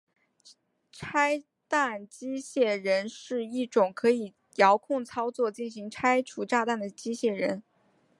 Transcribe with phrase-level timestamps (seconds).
[0.91, 7.61] 拆弹机械人是一种可以遥控操作进行拆除炸弹的机械人。